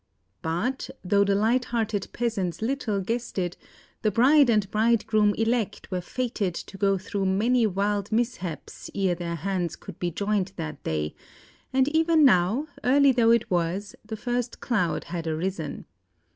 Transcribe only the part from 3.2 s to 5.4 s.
it, the bride and bridegroom